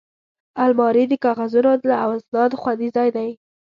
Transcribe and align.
الماري 0.63 1.03
د 1.09 1.13
کاغذونو 1.23 1.69
او 2.03 2.09
اسنادو 2.19 2.59
خوندي 2.61 2.89
ځای 2.95 3.09
دی 3.15 3.29